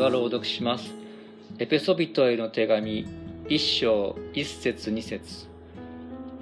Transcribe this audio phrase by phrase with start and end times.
[0.00, 0.94] は朗読します。
[1.58, 3.06] エペソビトへの手紙
[3.50, 5.46] 一章一節二節。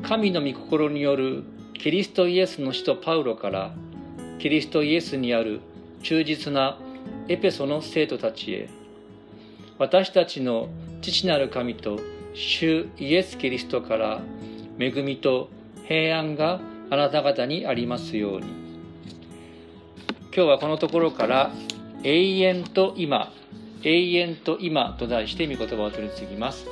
[0.00, 1.42] 神の御心による
[1.74, 3.74] キリストイエスの使徒パウロから
[4.38, 5.60] キリストイエスにある
[6.04, 6.78] 忠実な
[7.26, 8.68] エペソの生徒たちへ。
[9.76, 10.68] 私たちの
[11.02, 11.98] 父なる神と
[12.34, 14.20] 主イエス・キリストから
[14.78, 15.50] 恵みと
[15.88, 18.46] 平安があなた方にありますように。
[20.32, 21.50] 今日はこのところから
[22.04, 23.32] 永遠と今
[23.82, 26.66] 永遠と今と題して御言葉を取り次ぎます。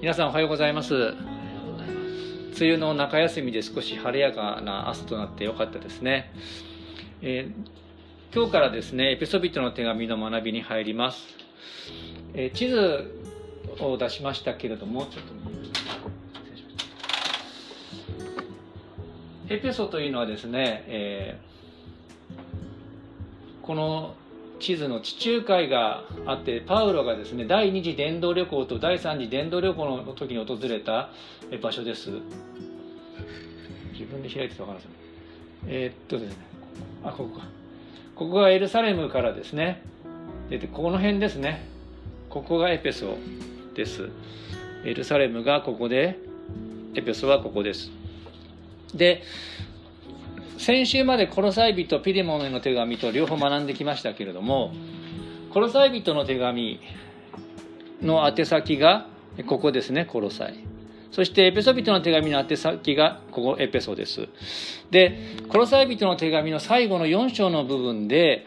[0.00, 1.14] 皆さんおはようございます。
[2.60, 6.30] 梅雨の中休みで少し晴れやかな朝となってよかったですね、
[7.22, 11.26] えー、今日からですねエピソビットの手紙の学びに入ります、
[12.34, 13.18] えー、地図
[13.80, 15.40] を出しましたけれどもちょっと
[19.54, 24.14] エペソというのはですね、えー、この
[24.60, 31.10] 地図の地中海があってパウロがですね第二次伝道旅行と第三次伝道旅行の時に訪れた
[31.60, 32.10] 場所です。
[33.92, 34.80] 自分で開いてたからな
[35.66, 36.36] えー、っとですね。
[37.02, 37.46] あここか。
[38.14, 39.82] ここがエルサレムからですね。
[40.48, 41.66] でこの辺ですね。
[42.28, 43.16] ここがエペソ
[43.74, 44.08] です。
[44.84, 46.18] エルサレムがここで
[46.94, 47.90] エペソはここです。
[48.94, 49.22] で
[50.60, 54.74] 先週までコロサイ人ピリモンへの手紙と両方学んできましたけれども
[55.54, 56.80] コロサイ人の手紙
[58.02, 59.06] の宛先が
[59.46, 60.62] ここですねコロサイ。
[61.12, 64.28] そしてエペソ人の手紙の宛先がここエペソです。
[64.90, 68.44] でコロサイ人の手紙の最後の4章の部分で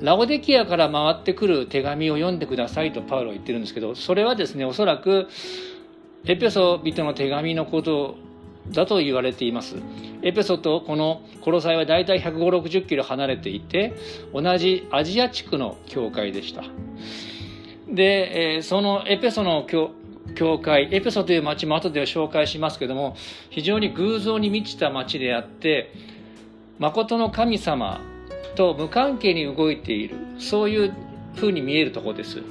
[0.00, 5.28] ラオデキアから回ってくる手紙を読んでくださいとパウロは言ってるんですけどそれはですねおそらく
[6.24, 8.16] エペソ人の手紙のこと
[8.68, 9.76] だと言われています。
[10.22, 13.94] エペソとこのコロサイは大体15060キロ離れていて
[14.34, 16.62] 同じアジア地区の教会でした。
[17.88, 19.92] で、えそのエペソの教
[20.34, 23.16] 教会エペソという町も後で紹介しますけども
[23.48, 25.92] 非常に偶像に満ちた町であって
[26.78, 28.00] 誠の神様
[28.54, 30.94] と無関係に動いているそういう
[31.34, 32.42] ふうに見えるところです。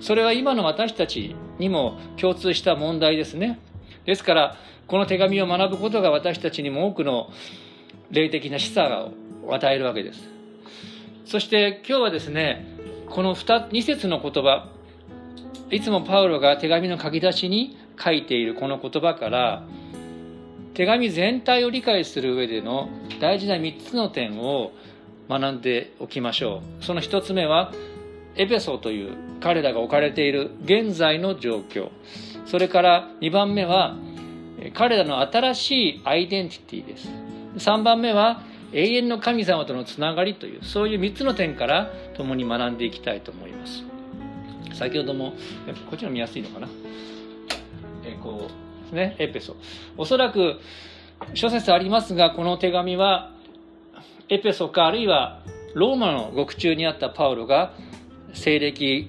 [0.00, 3.58] それは今の私たちにも共通した問題ですね。
[4.06, 4.56] ですから
[4.86, 7.30] この手紙を学ぶことが私たちにも多くの
[8.10, 9.12] 霊的な示唆
[9.46, 10.28] を与えるわけです。
[11.24, 12.66] そして今日はですね、
[13.08, 14.68] この 2, 2節の言葉、
[15.70, 19.62] いつもパウロが手紙の書き出しに書いているこの言葉から、
[20.74, 22.88] 手紙全体を理解する上での
[23.20, 24.72] 大事な3つの点を
[25.28, 26.84] 学んでおきましょう。
[26.84, 27.72] その1つ目は、
[28.36, 31.90] エペソという彼らが置かれている現在の状況。
[32.54, 33.96] それから2番目は、
[34.74, 37.08] 彼らの新しいアイデンティティです。
[37.56, 38.42] 3番目は
[38.72, 43.82] 永遠の神様とのつながりというそういう3つの点から共に学んでいきたいと思います。
[44.72, 45.32] 先ほども
[45.90, 46.68] こっちの見やすいのかな？
[48.04, 49.56] えこうですねエペソ。
[49.96, 50.60] おそらく
[51.34, 53.32] 諸説ありますがこの手紙は
[54.28, 55.42] エペソかあるいは
[55.74, 57.72] ローマの獄中にあったパウロが
[58.32, 59.08] 西暦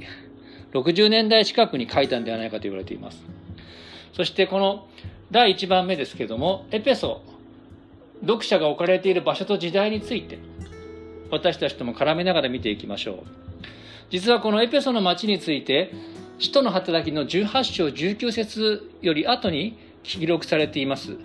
[0.74, 3.35] 60年代近くに書いたんではないかと言われています。
[4.16, 4.88] そしてこの
[5.30, 7.22] 第1番目ですけどもエペソ
[8.22, 10.40] 読者が置かれている場所と時代について
[11.32, 13.18] 私たちとも絡めながら見ていきましょう。
[14.10, 15.92] 実はこのエペソの町について
[16.38, 21.18] 使徒の働きの18章19節より後に記録されています。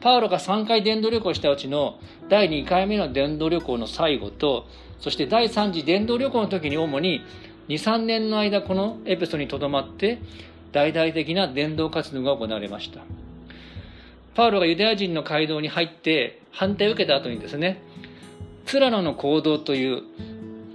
[0.00, 1.98] パウロが3回伝道旅行したうちの
[2.28, 4.66] 第2回目の伝道旅行の最後と
[5.00, 7.22] そして第3次伝道旅行の時に主に
[7.68, 10.20] 23年の間このエペソにとどまって
[10.72, 13.00] 大々的な伝道活動が行われました
[14.38, 17.82] パウロがユダヤ人の街道に入って反対を受けた後にですね、
[18.66, 20.02] ツラノの行動という、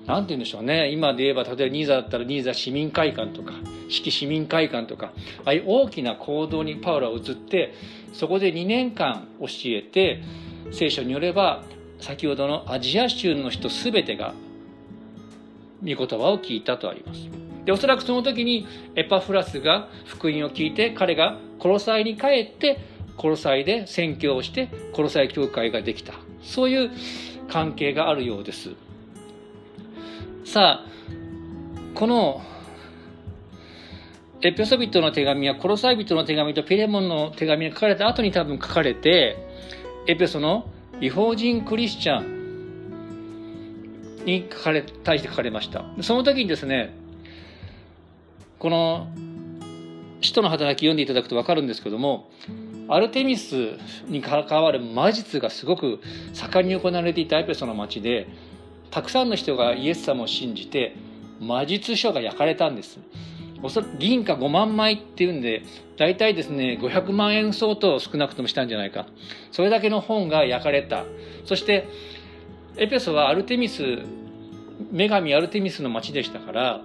[0.05, 3.53] なんて言うんでしょうね、今で言えば、例えばニーザだったらニーザ市民会館とか、
[3.89, 5.13] 四季市民会館とか、
[5.45, 7.73] ああいう大きな行動にパウロは移って、
[8.13, 10.21] そこで2年間教えて、
[10.71, 11.63] 聖書によれば、
[11.99, 14.33] 先ほどのアジア州の人全てが、
[15.81, 17.29] 御言葉を聞いたとあります。
[17.65, 26.13] で、おそらくその時にエパフラスが福音を聞いて、彼が殺さイに帰って、コロサイで宣教をしてコロサイ教会ができた。
[26.41, 26.91] そういう
[27.47, 28.71] 関係があるようです。
[30.45, 30.89] さあ
[31.95, 32.41] この
[34.41, 39.37] エペソビットの手紙はコロサイ人の手紙とピレモンの手紙が書かれた後に多分書かれて
[40.07, 40.69] エペソの
[40.99, 42.33] 違法人クリスチャン
[44.25, 45.85] に書かれ対して書かれました。
[46.01, 46.93] その時にですね
[48.63, 49.07] この
[50.21, 52.29] 使徒の働き読んでいただくと分かるんですけども
[52.87, 53.77] アルテミス
[54.07, 55.99] に関わる魔術がすごく
[56.31, 58.29] 盛んに行われていたエペソの町で
[58.89, 60.95] たくさんの人がイエス様を信じて
[61.41, 62.99] 魔術書が焼かれたんです。
[63.61, 65.63] おそらく銀貨5万枚っていうんで
[65.97, 69.07] 大体ですね500万円相当少なくともしたんじゃないか。
[69.51, 71.03] それだけの本が焼かれた。
[71.43, 71.89] そして
[72.77, 73.83] エペソはアルテミス
[74.93, 76.81] 女神アルテミスの町でしたから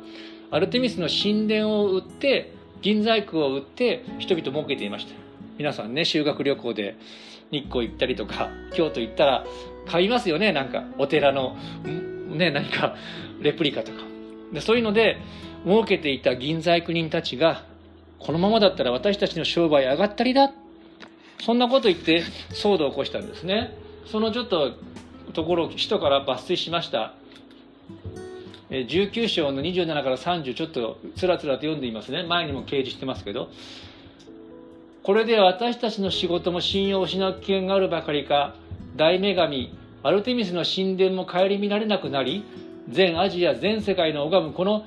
[0.51, 5.13] アルテミスの神殿を売って銀細工を売って人々儲けていました。
[5.59, 6.97] 皆さんね修学旅行で
[7.51, 9.45] 日光行ったりとか京都行ったら
[9.87, 10.53] 買いますよね。
[10.53, 11.57] なんかお寺の
[12.29, 12.95] ね何か
[13.41, 13.99] レプリカとか。
[14.53, 15.19] でそういうので
[15.65, 17.65] 儲けていた銀細工人たちが
[18.19, 20.53] このままだったら私たちの商売上がったりだ。
[21.41, 23.77] そんなこと言って騒動を起こしたんですね。
[24.07, 24.73] そのちょっと
[25.35, 27.15] ところを首都から抜粋しました。
[28.71, 32.25] 19章の27から30ちょっとつらつらと読んでいますね。
[32.25, 33.51] 前にも掲示してますけど。
[35.03, 38.55] これで私たちの仕事も信用を失う危険があるばかりか。
[38.95, 42.45] 大女神アルテミスの神殿も顧みられなくなり
[42.89, 44.85] 全アジア全世界の拝むこの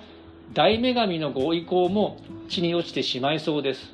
[0.53, 2.17] 大女神のご意向も
[2.49, 3.89] 地に落ちてしまいそうです。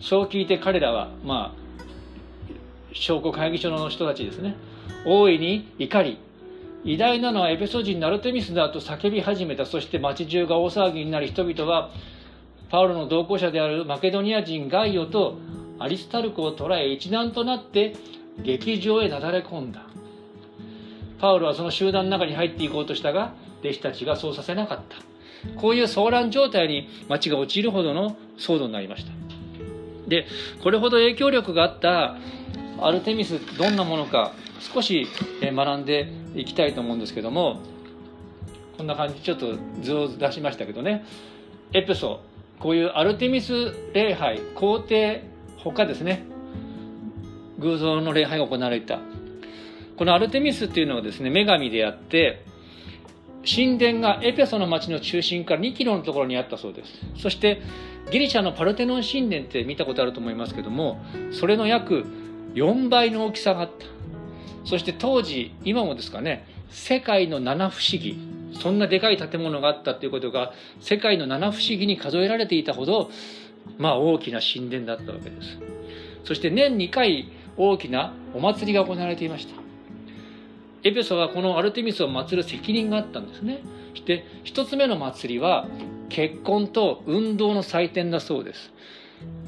[0.00, 1.68] そう聞いて彼らはまあ
[2.92, 4.54] 証拠会議所の人たちですね。
[5.06, 6.18] 大いに怒り
[6.84, 9.66] 偉大なのはエペソ人のアルテミスだと叫び始めた。
[9.66, 11.90] そして町中が大騒ぎになり人々は
[12.70, 15.38] パウロの同行者であるマケドニア人ガイオと
[15.78, 17.96] アリスタルコを捕らえ一丸となって
[18.42, 19.82] 劇場へなだれ込んだ。
[21.18, 24.96] パウロはその集団の中に入っていこうとしたが弟子たちがそうさせなかった。
[25.60, 29.12] こういう騒乱状態に町が陥るほどの騒動になりました。
[30.06, 30.26] で
[30.62, 32.16] これほど影響力があった
[32.80, 35.06] アルテミスどんなものか少し
[35.42, 37.60] 学んでいきたいと思うんですけども
[38.76, 41.04] こんな感じちょっと図を出しましたけどね。
[41.72, 42.20] エペソ
[42.60, 43.52] こういうアルテミス
[43.92, 45.24] 礼拝皇帝
[45.58, 46.24] 他ですね。
[47.58, 49.00] 偶像の礼拝が行われた。
[49.96, 52.44] このアルテミスっていうのはですね女神であって
[53.44, 56.92] 神殿がエペソの町の中心から2キロのところにあったそうです。
[57.20, 57.60] そして
[58.12, 61.00] ギリシャのパルテノン神殿って見たことあると思いますけども
[61.32, 62.06] それの約
[62.58, 63.86] 4倍の大きさがあった。
[64.64, 68.18] そして当時今もですかね世界の七不思議
[68.60, 73.10] そんなでかい建物があったということが世界の七不思議に数えられていたほど
[73.78, 75.58] まあ大きな神殿だったわけです。
[76.24, 79.54] そして年2回大きなお祭りが行われていました。
[80.84, 83.60] エペソはこのアルテミスを祀る責任があったんですね。
[83.90, 85.66] そして一つ目の祭りは
[86.08, 88.72] 結婚と運動の祭典だそうです。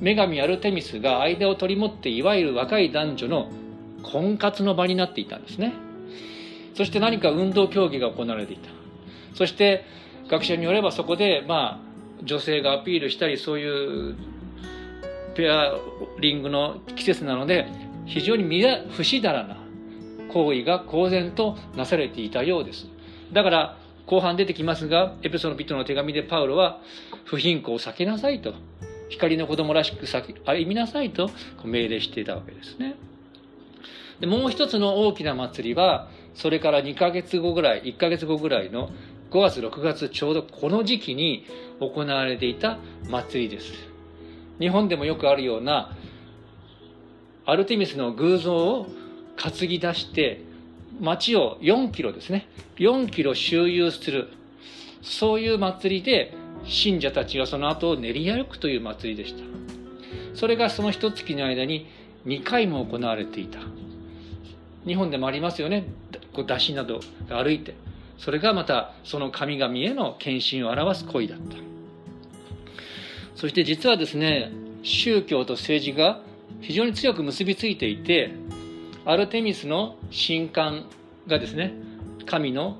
[0.01, 3.51] 女神アルテミスが間を取り持っていわゆる若い男女の
[4.03, 5.75] 婚活の場になっていたんですね。
[6.75, 8.71] そして何か運動競技が行われていた。
[9.35, 9.85] そして
[10.29, 14.17] 学者によればそこでまあ女性がアピールしたりそういう
[15.35, 15.75] ペア
[16.21, 17.67] リングの季節なので
[18.07, 19.57] 非常に不死だらな
[20.33, 22.87] 行為が公然となされていたようです。
[23.33, 23.77] だから
[24.07, 26.81] 後半出てきますがエペソの人の手紙でパウロは
[27.25, 28.55] 不貧困を避けなさいと。
[29.11, 31.31] 光の子供らしく先歩みなさいと
[31.65, 32.95] 命令していたわけですね。
[34.21, 38.91] でもう一つの大きな祭りはそれから2ヶ月後ぐらい1ヶ月後ぐらいの
[39.31, 41.47] 5月6月ちょうどこの時期に
[41.81, 42.79] 行われていた
[43.09, 43.73] 祭りです。
[44.59, 45.97] 日本でもよくあるような
[47.47, 48.87] アルテミスの偶像を
[49.37, 50.43] 担ぎ出して
[51.01, 52.49] 町を4キロですね。
[52.77, 54.29] 4キロ周遊する。
[55.03, 56.35] そういう祭りで
[56.71, 59.43] 信者たちがその後を練り歩くという祭りでした。
[60.35, 61.89] それがその一月の間に
[62.27, 63.59] 2回も行われていた。
[64.87, 65.85] 日本でもありますよね。
[66.33, 67.75] こう出汁などが歩いて。
[68.19, 71.57] それがまたその神々への献身を表す行為だった。
[73.35, 76.21] そして実はですね宗教と政治が
[76.61, 78.33] 非常に強く結びついていて
[79.05, 80.85] アルテミスの神官
[81.27, 81.73] がですね
[82.27, 82.79] 神の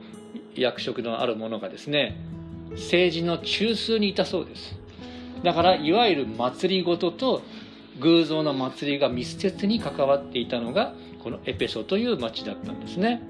[0.55, 2.30] 役職のある者がですね
[2.73, 4.77] 政治の中枢にいたそうです。
[5.43, 7.43] だからいわゆる祭りごとと
[7.99, 13.23] 偶像の祭りが密接に関わっていたのがこのエペソという町だったんですね。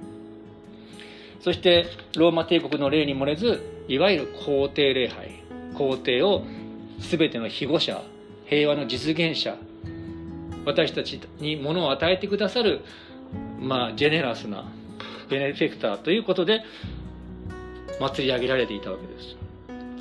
[1.40, 5.42] そしてローマ帝国の例に漏れずいわゆる皇帝礼拝
[5.74, 6.44] 皇帝を
[6.98, 8.02] 全ての庇護者
[8.46, 9.56] 平和の実現者
[10.66, 12.82] 私たちに物を与えてくださる
[13.58, 14.70] まあジェネラスな
[15.30, 16.62] ベネフェクターということで
[18.00, 19.36] 祭り上げられていたわけです。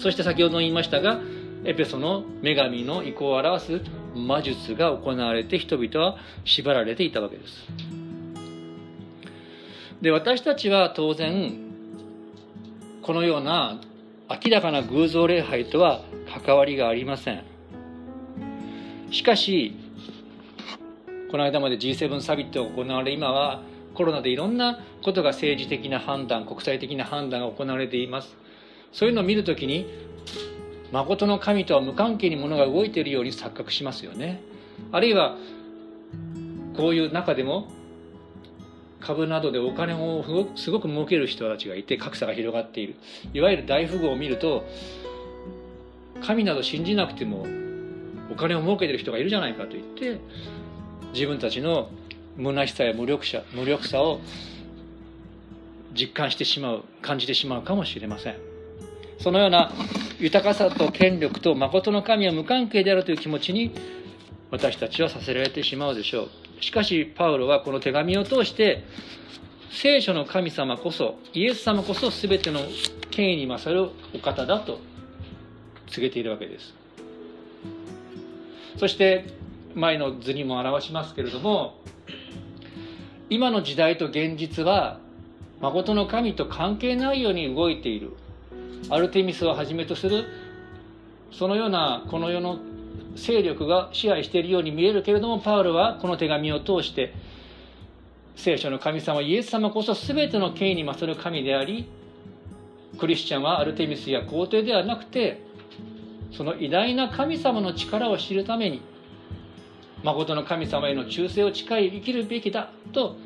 [0.01, 1.19] そして先ほど言いましたが
[1.65, 3.81] エペソの女神の意向を表す
[4.15, 7.67] 魔術が行われて人々は縛られていたわけです。
[10.01, 11.59] で私たちは当然
[13.01, 13.81] このような
[14.29, 16.01] 明らかな偶像礼拝とは
[16.45, 17.43] 関わりがありません。
[19.11, 19.75] しかし
[21.31, 23.61] この間まで G7 サミットが行われ今は
[23.99, 28.33] コロナでいろんなことが政治的な判断国際的な判断が行われています。
[28.93, 29.87] そういうのを見るときに
[30.93, 34.41] 誠の神とは無関係に物が動いているように錯覚しますよね。
[34.93, 35.35] あるいは
[36.77, 37.67] こういう中でも
[39.01, 40.23] 株などでお金を
[40.55, 42.95] すごく儲ける人たちがいて格差が広がっている。
[43.33, 44.65] いわゆる大富豪を見ると
[46.25, 47.45] 神など信じなくても
[48.31, 50.21] お金を儲けてる人がいるじゃないかと言って
[51.13, 51.89] 自分たちの
[52.41, 54.21] 虚しさや無力さ無力さを
[55.93, 58.35] 実感してしまう感じてしまうかもしれません。
[59.19, 59.71] そのような
[60.19, 63.73] 豊かさと権力と誠の神は無関係であるという気持ちに
[64.49, 66.29] 私たちはさせられてしまうでしょう。
[66.63, 68.83] しかしパウロはこの手紙を通して
[69.71, 72.61] 聖書の神様こそイエス様こそ全ての
[73.11, 74.79] 権威に勝るお方だと
[75.87, 76.73] 告げているわけです。
[78.77, 79.25] そして
[79.75, 81.75] 前の図にも表しますけれども
[83.29, 84.99] 今の時代と現実は
[85.61, 88.15] 誠の神と関係ないように動いている。
[88.89, 90.25] アルテミスをはじめとする
[91.31, 92.59] そのようなこの世の
[93.15, 97.13] 勢力が支配しているように見えるけれどもパウロはこの手紙を通して
[98.35, 101.89] 聖書の神様イエス様こそ全ての権威に勝る神であり
[102.97, 105.41] クリスチャンはアルテミスや皇帝ではなくて
[106.31, 108.81] その偉大な神様の力を知るために
[110.03, 113.17] 誠の神様への忠誠を誓い生きるべきだと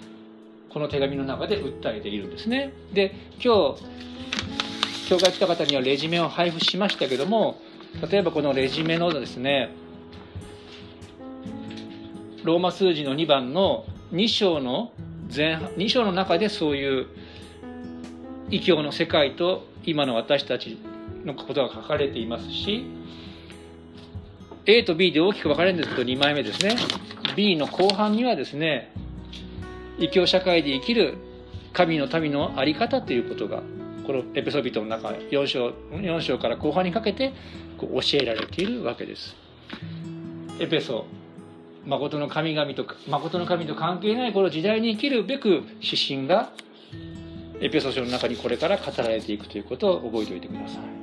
[0.70, 2.74] この手紙の中で訴えているんですね。
[2.94, 3.13] で
[3.44, 3.84] 今日
[5.08, 7.60] 教会来た方にはレジュメを配布しましたけども
[8.10, 9.70] 例えばこのレジュメのですね
[12.44, 14.92] ローマ数字の2番の2章の
[15.34, 17.08] 前2章の中でそういう
[18.50, 20.77] 異教の世界と今の私たち
[21.25, 22.86] のことが書かれていますし
[24.65, 26.75] A と B で大きく分かれるんですけど2枚目ですね
[27.36, 28.93] B の後半にはですね
[30.00, 31.17] 異教社会で生きる
[31.74, 33.62] 神の民の在り方ということが
[34.05, 37.34] このエペソビトの中4章 ,4 章から後半にかけて
[37.77, 39.36] こう教えられているわけです。
[40.60, 41.05] エペソ
[41.86, 46.51] 誠の神々と誠の神と関係ないこの時代に生きるべく指針が
[47.60, 51.03] エペソ書の中にこれから語られていくということを覚えておいてください。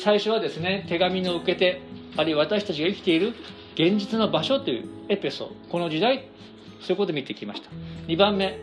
[0.00, 1.82] 最初はですね手紙の受け手
[2.16, 3.34] あるいは私たちが生きている
[3.74, 6.28] 現実の場所というエペソこの時代
[6.80, 7.70] そういうことを見てきました。
[8.06, 8.58] 2番目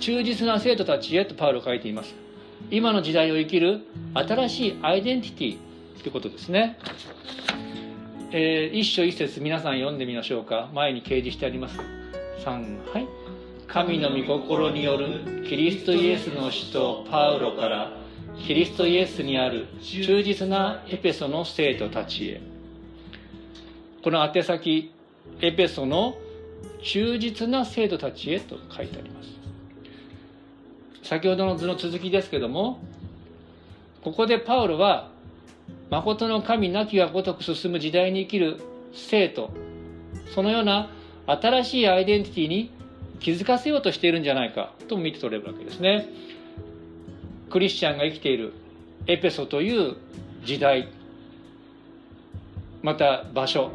[0.00, 2.14] 忠実な生徒たちへとパウロ書いています。
[2.70, 3.82] 今の時代を生きる
[4.14, 5.58] 新しいアイデンティティ
[6.00, 6.78] ということですね、
[8.30, 10.70] えー、一章一節皆さん読んでみましょうか。
[10.74, 11.78] 前に掲示してあります。
[12.44, 13.06] 3はい。
[13.68, 18.01] 神の御心によるキリストイエスの使徒パウロから
[18.38, 22.40] キリストイエスにある忠実なエペソの生徒たちへ。
[24.02, 24.92] この宛先
[25.40, 26.14] エペソの
[26.82, 29.28] 忠実な生徒たちへと書いてあります。
[31.02, 32.80] 先ほどの図の続きですけども
[34.02, 35.10] ここでパウロは
[35.90, 38.60] 誠の神なきがごとく進む時代に生きる
[38.94, 39.50] 生徒
[40.34, 40.90] そのような
[41.26, 42.70] 新しいアイデンティティに
[43.20, 46.08] 気づかせようとしているんじゃないかと見て取れるわけですね。
[47.52, 48.54] クリスチャンが生きている
[49.06, 49.96] エペソという
[50.42, 50.88] 時代。
[52.82, 53.70] また場所。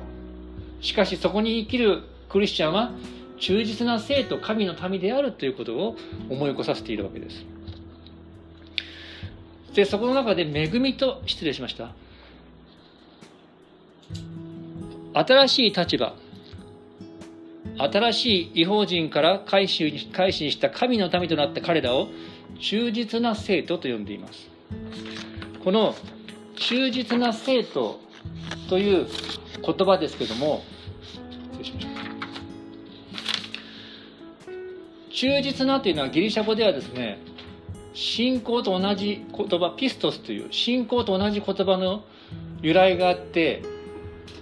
[0.82, 2.92] しかしそこに生きるクリスチャンは
[3.40, 5.96] 忠実な生徒神の民であるということを
[6.28, 7.46] 思い起こさせているわけです。
[9.76, 11.94] でそこの中で恵みと失礼しました。
[15.14, 16.16] 新しい立場。
[17.78, 22.08] 新しい違法人から改心改心した神の民となった彼らを
[22.60, 24.50] 忠実な生徒と呼んでいます。
[25.64, 25.96] この
[26.56, 28.00] 忠実な生徒
[28.70, 29.08] という
[29.64, 30.64] 言葉ですけども
[35.12, 37.20] 忠実なというのはギリシャ語ではですね
[37.94, 42.04] 信仰と同じ言葉ピストスという信仰と同じ言葉の
[42.62, 43.64] 由来があって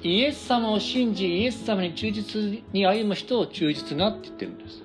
[0.04, 4.84] イエス様を信じイエス様に忠実に歩む人を忠実なって言ってるんです。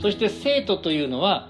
[0.00, 1.48] そして生徒というのは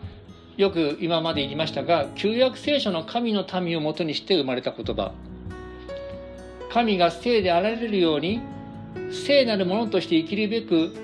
[0.56, 5.12] よく今まで言いましたが旧約聖書の神の民をもとにして生まれた言葉。
[6.70, 8.40] 神が聖であられるように
[9.10, 10.94] 聖なるものとして生きるべく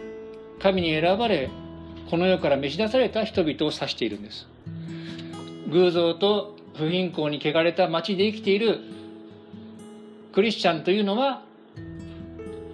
[0.61, 1.51] 神に選ばれ
[2.11, 4.47] この世から召し出された人々を指しているんです。
[5.71, 8.81] 偶像と不貧困に汚れた町で生きている
[10.33, 11.43] クリスチャンというのは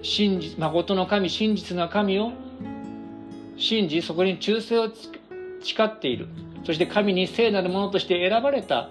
[0.04, 2.32] 真実誠の神真実な神を
[3.56, 4.90] 信じそこに忠誠を
[5.62, 6.28] 誓っている。
[6.66, 8.90] そして神に聖なるものとして選ばれた。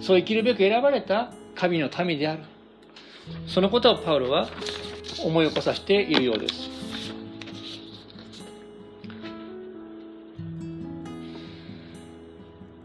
[0.00, 1.32] そう生きるべく選ばれた。
[1.56, 2.44] 神の民である。
[3.48, 4.48] そのことをパウロは
[5.24, 6.70] 思い起こさせているようです。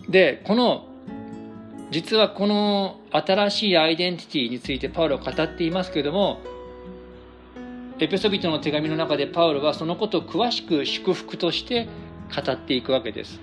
[0.10, 0.88] でこの
[1.92, 6.42] 実はこの新しいアイデンティティについてパウロは語っていますけれども
[8.02, 11.88] エペソビトの手紙の中でパウロはそのことを詳しく祝福として
[12.36, 13.40] 語っていくわけです。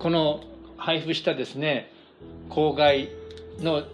[0.00, 0.40] この
[0.76, 1.92] 配布したですね
[2.50, 3.08] 郊外
[3.60, 3.84] の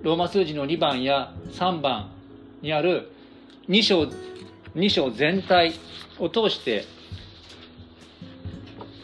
[0.00, 2.10] ローマ数字の2番や3番
[2.62, 3.12] にある
[3.68, 4.08] 2章
[4.74, 5.74] ,2 章全体
[6.18, 6.86] を通して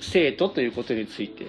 [0.00, 1.46] 生徒ということについて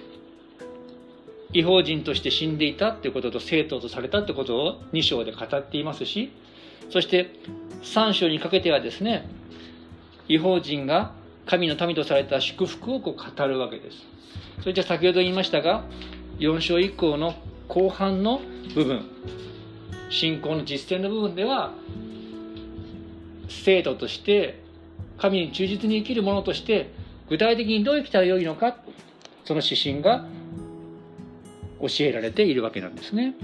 [1.54, 6.32] 違法人として死んでいたということと生徒とされたということを2章で語っていますし
[6.90, 7.30] そして
[7.82, 9.28] 3章にかけてはですね
[10.28, 11.12] 違法人が
[11.46, 13.98] 神の民とされた祝福をこう語るわけです。
[14.60, 15.84] それじゃ先ほど言いましたが
[16.38, 17.34] 4章以降の
[17.68, 18.40] 後半の
[18.74, 19.04] 部分
[20.10, 21.72] 信仰の実践の部分では
[23.48, 24.62] 生徒として
[25.18, 26.92] 神に忠実に生きる者として
[27.28, 28.76] 具体的にどう生きたらよいのか
[29.44, 30.26] その指針が
[31.88, 33.34] 教えられているわけなんですね。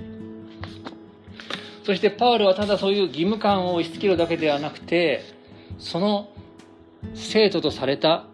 [1.85, 5.25] そしてパウロはただそういう義務感を押し付けるだけではなくて
[5.79, 6.29] その
[7.15, 8.27] 生徒とされた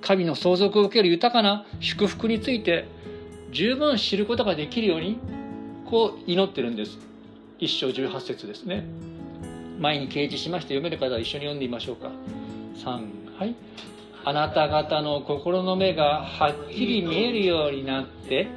[0.00, 2.88] 神の相続を受ける豊かな祝福について
[3.52, 5.18] 十分知ることができるように
[5.84, 6.98] こう祈ってるんです。
[7.58, 8.84] 一章18節ですね。
[9.78, 12.10] 前に掲示しまして読める方は一緒に読んでみましょうか。
[12.76, 13.54] 3はい。
[14.24, 18.48] あなた方の心の目がはっきり見えるようになって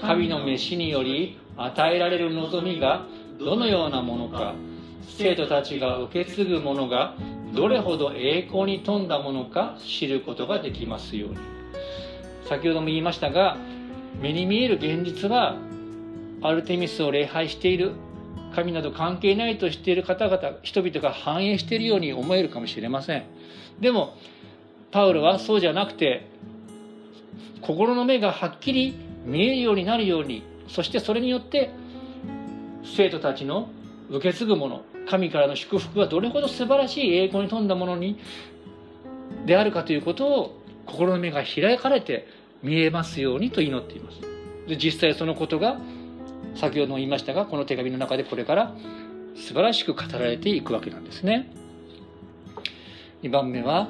[0.00, 3.04] 神の召しにより与えられる望みが
[3.38, 4.54] どのようなものか
[5.16, 7.14] 生徒たちが受け継ぐものが
[7.54, 11.36] どれほど栄光に富んだものか知ることができますように。
[12.48, 13.56] 先ほども言いましたが
[14.20, 15.56] 目に見える現実は
[16.42, 17.92] アルテミスを礼拝している
[18.54, 23.24] 神など関係ないとしている方々人々が反映しているように思えるかもしれません。
[23.80, 24.14] でも
[24.90, 26.26] パウロはそうじゃなくて
[27.60, 31.70] 心の目がはっきり見えるようになるようにそしてそれによって
[32.84, 33.68] 生徒たちの
[34.10, 38.18] 受け継ぐもの神からの祝福がどれほど素晴らしい栄光に富んだものに
[39.46, 42.26] であるかということを心の目が開かれて
[42.62, 44.20] 見えますようにと祈っています。
[44.66, 45.78] で実際そのことが
[46.54, 48.74] 先ほども言いましたがこの手紙の中でこれから
[49.36, 51.50] 素晴らしく語られていくわけなんですね。
[53.22, 53.88] 2番目は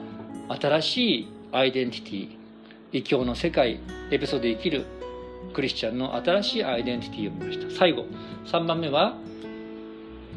[0.61, 2.39] 新しいアイデンティティ。
[2.91, 4.87] 異教の世界エペソで生きる
[5.53, 7.71] クリスチャンの新しいアイデンティティを見ました。
[7.77, 8.07] 最後
[8.47, 9.17] 3番目は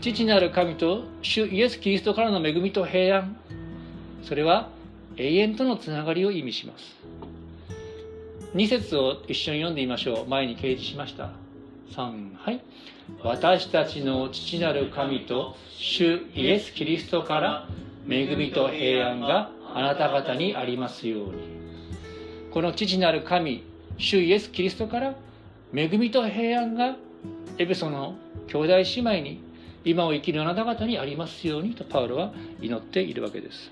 [0.01, 3.35] 父なる神と主イエス・キリストからの恵みと平安。
[4.23, 4.69] それは
[5.17, 6.97] 永遠とのつながりを意味します。
[8.55, 10.27] 2節を一緒に読んでみましょう。
[10.27, 11.31] 前に掲示しました。
[11.91, 12.61] 3はい。
[13.23, 17.67] 私たちの父なる神と主イエス・キリストから
[18.09, 21.33] 恵みと平安があなた方にありますように。
[22.51, 23.63] この父なる神
[24.01, 25.15] 主イエス・キリストから
[25.73, 26.95] 恵みと平安が
[27.59, 28.15] エペソの
[28.47, 29.43] 兄弟姉妹に
[29.85, 33.71] 今を生きるあなた方にありますようにとパウロは祈っているわけです。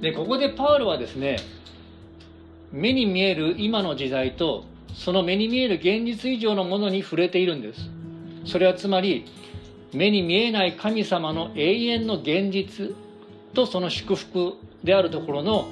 [0.00, 1.36] でここでパウロはですね
[2.72, 7.80] 目に見える今の時代とその目に見える現実以上のものに触れているんです
[8.44, 9.26] それはつまり
[9.96, 12.90] 目に見えない神様の永遠の現実
[13.54, 14.52] とその祝福
[14.84, 15.68] であるところの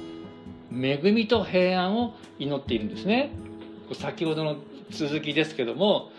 [0.71, 3.29] 恵みと平安を祈っているんですね。
[3.93, 4.55] 先ほどの
[4.89, 6.09] 続きですけども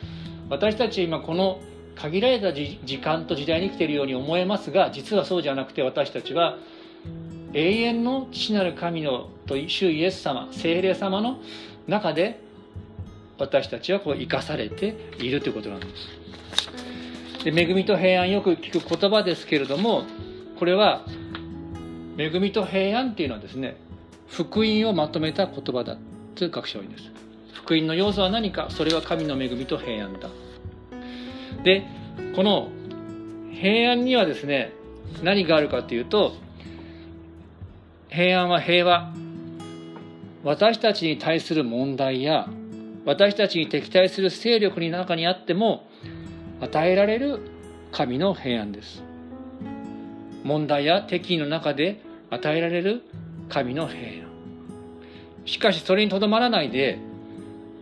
[0.49, 1.59] 私たち今この
[1.97, 6.59] 限られた時間と時代に生きているように思えますが実はそうじゃなくて私たちは
[7.55, 11.39] 永遠の父なる神のと主イエス様聖霊様の
[11.89, 12.41] 中で
[13.39, 16.86] 私たちはこう生かされているということなんです。
[17.47, 20.03] で恵みと平安よく聞く言葉ですけれども
[20.59, 21.05] これは
[22.19, 23.77] 恵みと平安っていうのはですね
[24.27, 25.97] 福音をまとめた言葉だ
[26.35, 27.05] という学者多いんです。
[27.53, 30.29] 福音の要素は何かそれは神の恵みと平安だ。
[31.63, 31.87] で
[32.35, 32.69] この
[33.53, 34.73] 平安にはですね
[35.23, 36.35] 何があるかというと
[38.09, 39.15] 平安は平和。
[40.43, 42.49] 私たちに対する問題や
[43.05, 45.87] 私たちに敵対する勢力の中にあっても
[46.61, 47.41] 与えられる
[47.93, 49.03] 神の平安です。
[50.45, 53.03] 問題や敵意の中で与えられる
[53.49, 54.27] 神の平安。
[55.45, 56.99] しかしそれにとどまらないで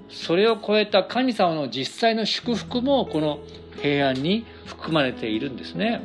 [0.09, 3.41] それを超えた神様の実際の祝福もこの
[3.81, 6.01] 平安に含まれているんですね。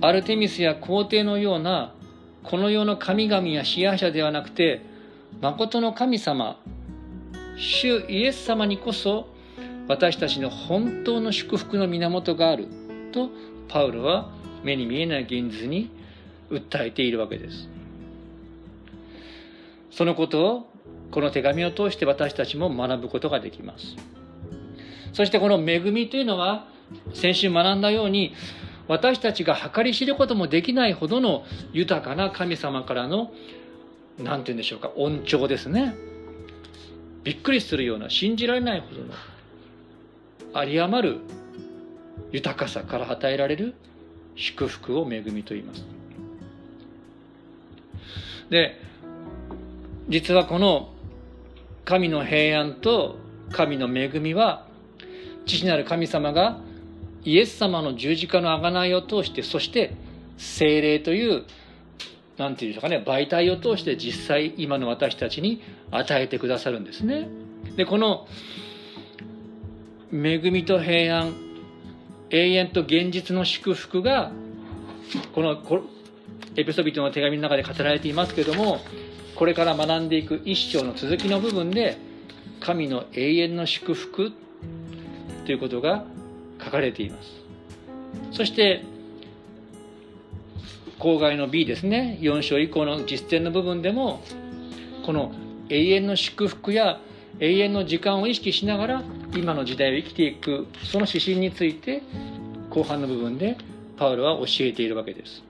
[0.00, 1.94] アルテミスや皇帝のような
[2.42, 4.82] この世の神々や支配者ではなくて
[5.40, 6.60] 誠の神様
[7.56, 9.28] 主イエス様にこそ
[9.86, 12.66] 私たちの本当の祝福の源がある
[13.12, 13.30] と
[13.68, 14.30] パウロは
[14.62, 15.90] 目に見えない現実に
[16.50, 17.68] 訴えているわけです。
[19.90, 20.70] そのことを
[21.10, 23.94] この手紙を通して私たちも学ぶことができます。
[25.12, 26.66] そしてこの恵みというのは
[27.12, 28.34] 先週学んだように
[28.88, 33.32] 私たちが計り知ることもできないほどの豊かな神様からの
[34.18, 35.94] 何て言うんでしょうか恩寵ですね。
[37.24, 41.20] びっくりするような信じられないほどの有り余る
[42.30, 43.74] 豊かさから与えられる
[44.36, 45.84] 祝福を恵みと言います。
[48.50, 48.78] で
[50.08, 50.90] 実はこの
[51.84, 53.16] 神の平安と
[53.50, 54.66] 神の恵みは
[55.46, 56.58] 父なる神様が
[57.24, 59.94] イエス様の十字架の贖いを通してそして
[60.36, 61.44] 精霊という
[62.36, 67.28] 何て言うんでしょうかね媒体を通して実際今の私たちに与えてくださるんですね。
[67.76, 68.26] でこの
[70.12, 71.34] 恵みと平安
[72.30, 74.32] 永遠と現実の祝福が
[75.34, 75.60] この
[76.56, 78.80] エピソビトの手紙の中で語られていますけども
[79.34, 81.98] これから学んでいく一章の続きの部分で
[82.60, 84.32] 神の永遠の祝福
[85.44, 86.04] ということが
[86.62, 87.28] 書かれています
[88.32, 88.84] そして
[90.98, 92.18] 郊外の B ですね。
[92.20, 94.22] 4章以降の実践の部分でも
[95.04, 95.32] この
[95.68, 97.00] 永遠の祝福や
[97.40, 99.02] 永遠の時間を意識しながら
[99.34, 102.02] 今の時代を生きていくその指針について
[102.70, 103.56] 後半の部分で
[103.96, 105.42] パウロは教えているわけです。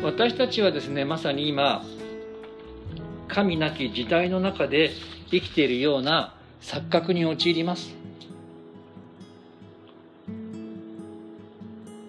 [0.00, 1.84] 私たちはですねまさに今
[3.26, 4.90] 神なき時代の中で
[5.30, 7.97] 生きているような錯覚に陥ります。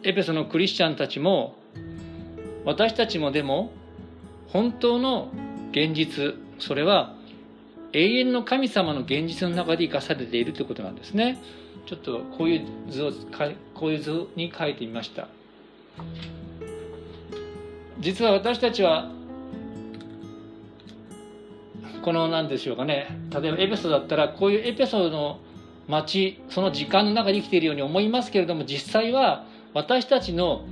[0.10, 1.56] エペソのクリスチャンたちも
[2.66, 3.72] 私たちもでも
[4.48, 5.30] 本当の
[5.72, 7.14] 現実それは
[7.94, 11.38] 永遠の神様の現実の中で生かされているということなんですね。
[11.86, 13.12] ちょっとこういう図を
[13.76, 15.28] こういう図に書いてみました。
[18.00, 19.12] 実は私たちは
[22.04, 23.08] この何でしょうかね。
[23.32, 25.40] 例えばエペソだったらこういうエペソの
[25.88, 30.66] 町その時間の中で生きているように思いますけれども実際は私たちの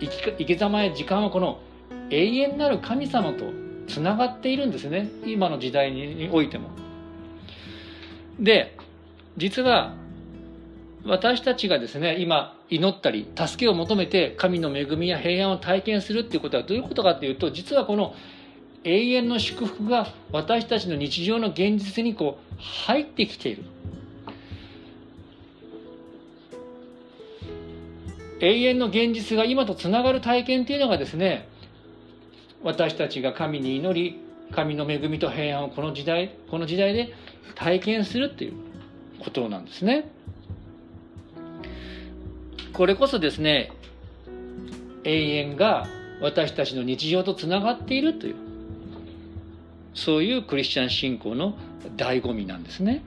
[0.00, 1.60] 生き生き様や時間はこの
[2.10, 3.44] 永遠なる神様と
[3.88, 6.70] つながっているんですね今の時代においても。
[8.38, 8.76] で
[9.36, 9.94] 実は
[11.04, 18.14] 私たちがですね今祈ったり助けを求めて神の恵みや平安を体験するっていうことはどういうことかっていうと実はこの
[18.84, 22.54] 永遠の祝福が私たちの日常の現実にこう
[22.86, 23.64] 入ってきている
[28.40, 31.48] 永遠の現実が今とつながる体験っていうのがですね
[32.62, 34.20] 私たちが神に祈り
[34.52, 37.12] 神の恵みと平安をこの時代この時代で
[37.54, 38.54] 体験するっていう
[39.20, 40.10] ことなんですね。
[42.72, 43.72] これこそですね
[45.02, 45.88] 永遠が
[46.20, 48.36] 私たちの日常とつながっているという
[49.94, 51.58] そういうクリスチャン信仰の
[51.96, 53.02] 醍醐味なんですね。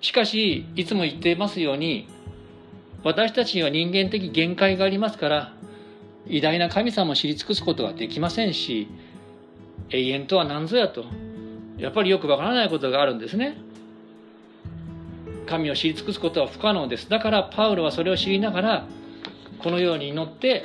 [0.00, 2.08] しかしいつも言っていますように
[3.02, 5.52] 私たちには人間的限界がありますから
[6.26, 8.88] 偉大な神様を知り尽くすことはできませんし
[9.90, 11.04] 永遠とは何ぞやと
[11.78, 13.56] やっぱりよくわからないことがあるんですね。
[15.46, 17.08] 神を知り尽くすことは不可能です。
[17.08, 18.86] だからパウロはそれを知りながら
[19.58, 20.64] このように祈って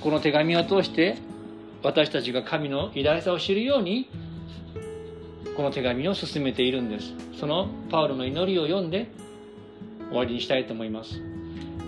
[0.00, 1.16] この手紙を通して
[1.82, 4.08] 私たちが神の偉大さを知るように
[5.56, 7.12] この手紙を進めているんです。
[7.38, 9.10] そのパウロの祈りを読んで
[10.08, 11.20] 終わりにしたいと思います。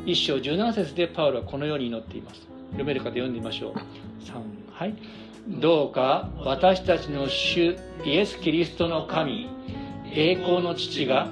[0.06, 2.42] 一章17節でパウロはこのように祈っています。
[2.70, 3.74] 読める方読んでみましょう。
[4.24, 4.94] 3はい。
[5.48, 9.48] どうか私たちの主イエス・キリストの神
[10.10, 11.28] 栄光の父が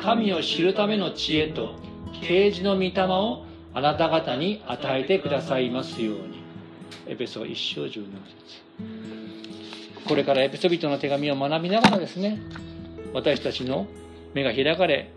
[0.00, 1.74] 神を知るための知恵と
[2.22, 6.40] 啓示の御霊をあなた方に与えてくださいますように。
[7.06, 9.19] エペソ1章17節。
[10.10, 12.40] これからエペソビトの手紙を学びながらですね
[13.14, 13.86] 私たちの
[14.34, 15.08] 目が開かれ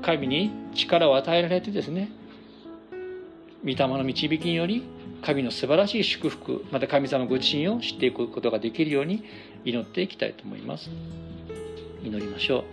[0.00, 2.08] 神に力を与えられてですね
[3.64, 4.84] 御霊の導きにより
[5.22, 9.24] 神の素晴らしい祝福また神様ご自身を知っていくことができるように
[9.64, 10.88] 祈っていきたいと思います。
[12.04, 12.64] 祈りましょう。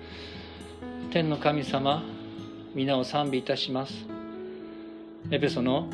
[1.12, 2.04] 天の神様
[2.76, 4.06] 皆を賛美いたします。
[5.32, 5.90] エペソの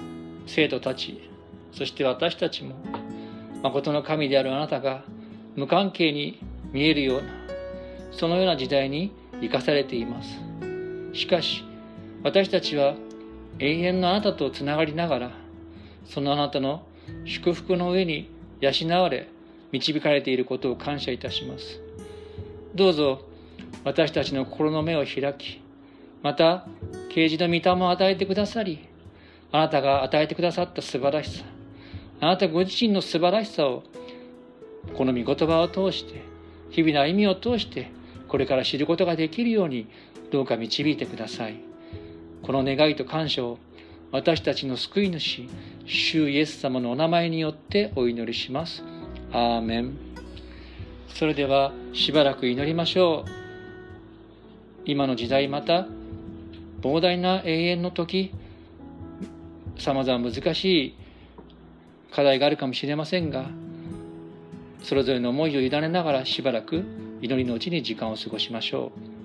[0.48, 1.30] 生徒たち
[1.72, 2.76] そして私たちも
[3.64, 5.06] 誠の神であるあなたが
[5.56, 6.40] 無関係に
[6.72, 7.28] 見えるような
[8.12, 10.30] そのような時代に生かされています。
[11.14, 11.64] しかし
[12.24, 12.96] 私たちは
[13.60, 15.32] 永遠のあなたとつながりながら
[16.06, 16.84] そのあなたの
[17.26, 19.28] 祝福の上に養われ
[19.72, 21.82] 導かれていることを感謝いたします。
[22.76, 23.22] どうぞ
[23.84, 25.62] 私たちの心の目を開き
[26.22, 26.66] また
[27.10, 28.88] 啓示の御霊を与えてくださり
[29.52, 31.44] あなたが与えてくださった素晴らしさ
[32.22, 33.84] あなたご自身の素晴らしさを
[34.96, 36.24] この御言葉を通して
[36.70, 37.92] 日々の歩みを通して
[38.28, 39.88] これから知ることができるように
[40.32, 41.56] どうか導いてください。
[42.44, 43.60] この願いと感謝を
[44.12, 45.48] 私たちの救い主
[45.86, 48.84] 主イエス様のお名前によってお祈りします。
[49.32, 49.94] アーメン。
[51.10, 53.42] それではしばらく祈りましょう。
[54.86, 55.88] 今の時代また
[56.82, 58.34] 膨大な永遠の時
[59.78, 60.96] さまざま難しい
[62.12, 63.50] 課題があるかもしれませんが
[64.84, 66.84] それぞれの思いを委ねながらしばらく
[67.22, 69.21] 祈りのうちに時間を過ごしましょう。